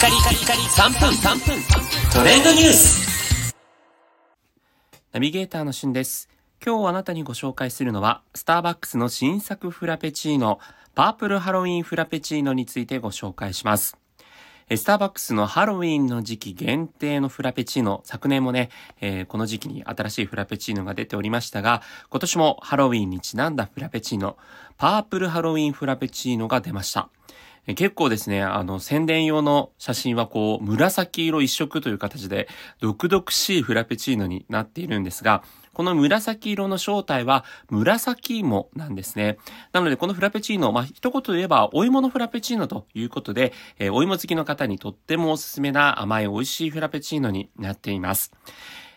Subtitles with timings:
[0.00, 1.62] カリカリカリ3分3分
[2.10, 3.54] トレンドニュース
[5.12, 6.30] ナビゲーターのしゅんです。
[6.64, 10.58] 今日あなたにご紹介するのは、スターバックスの新作フラペチーノ、
[10.94, 13.98] パープルハロウィンフラペチーノについてご紹介します。
[14.74, 18.70] スターバックスのハロウィンの時期限定のフラペチーノ、昨年もね、
[19.02, 24.38] えーこの時期に新しいフラペチーノが出ておりましたが、今年もハロウィンにちなんだフラペチーノ、
[24.78, 27.10] パープルハロウィンフラペチーノが出ました。
[27.66, 32.48] 結構ですね、あの、宣伝用の写真はこう、紫色一色という形で、
[32.80, 35.42] 毒々しいフラペチーノになっているんですが、
[35.72, 39.38] この紫色の正体は紫芋なんですね。
[39.72, 48.32] なので、このフラペチーノ、まあ、一言で言えば、お芋のフラペチーノということで、えーお芋好きの方にとってもおすすめな甘い美味しいフラペチーノになっています。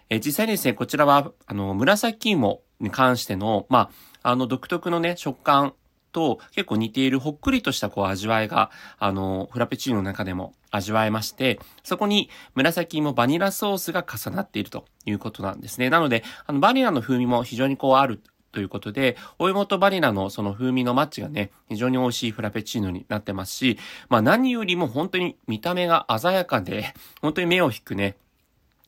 [0.09, 3.90] えー実際にですね、こちらは、あの、紫芋に関しての、ま
[4.23, 5.73] あ、あの、独特のね、食感
[6.13, 15.90] と結構似ているほっくりとしたこう味わいが、あの、フラペチーノの中でも味わえまして、そこに紫芋バニラソースが重なっているということなんですね。
[15.90, 18.21] なので、あの、バニラの風味も非常にこうある
[18.54, 23.79] ということで、お芋とバニラのその風味のマッチがね、非常に美味しいフラペチーノになってますし、
[24.10, 28.16] まあ何よりも本当に見た目が鮮やかで、本当に目を引くね、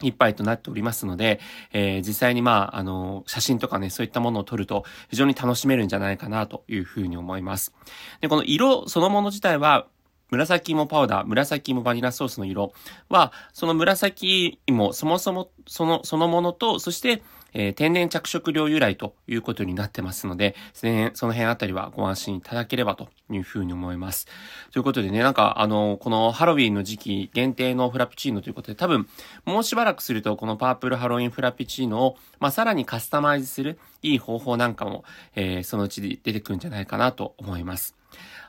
[0.07, 1.39] いっぱいとなっておりますので、
[1.73, 7.73] えー実際にまあ、あの、写真とかね、そういったものを撮ると非常に楽しめるんじゃないかなというふうに思います。
[8.21, 9.87] で、この色そのもの自体は、
[10.31, 12.73] 紫芋パウダー、紫芋バニラソースの色
[13.09, 17.21] は、その紫芋、そもそも、その、そのものと、そして、
[17.57, 20.85] えー天然着色料由来ということになってますので、そ
[21.25, 24.27] の辺あたりはご安心いただければというふうに思います。
[24.71, 29.07] ということでね、なんか、あの、このハロウィンの時期限定のフラペチーノということで、多分、
[29.45, 37.95] もうしばらくすると、このパープルハロウィンフラペチーノを、まあ、さらにカスタマイズするいい方法なんかも、えーそのうちで出てくるんじゃないかなと思います。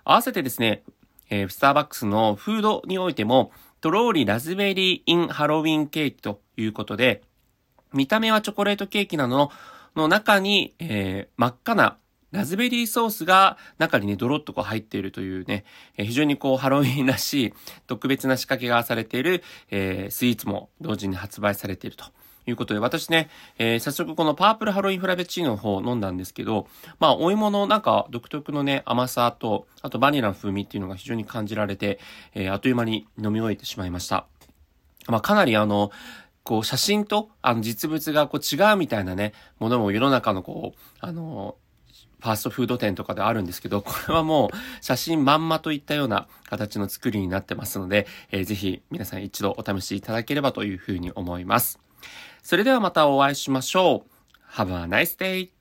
[0.05, 0.83] 合わせてですね、
[1.31, 7.23] えースターバックスのフードにおいても、とろーりラズベリーインハロウィンケーキということで、
[7.96, 9.51] 見た目はチョコレートケーキなの
[9.96, 11.96] の中に、えー真っ赤な
[12.33, 15.64] ラズベリーソースが中にね、ドロッとこう入っているというね、
[15.96, 17.55] えー非常にこうハロウィンらしい
[17.86, 22.05] 特別な仕掛けがされている、えースイーツも同時に発売されていると
[22.46, 26.67] いうことで、私ね、えー早速このパープルハロウィンフラペチーノの方を飲んだんですけど、
[26.98, 31.98] まあ、お芋のなんか独特のね、甘さと、あとバニラの風味っていうのが非常に感じられて、
[32.35, 34.27] えーあっという間に飲み終えてしまいました。
[35.08, 35.92] まあ、かなりあの、
[36.46, 41.57] こう、写真と、あの、実物がこう違うみたいなね、ものも世の中のこう、あの、
[42.20, 51.79] ファーストフード店とかであるんですけど、これはもう写真まんまといったような形の作りになってますので、えーぜひ皆さん一度お試しいただければというふうに思います。
[52.42, 54.52] それではまたお会いしましょう。
[54.52, 55.55] Have a nice day!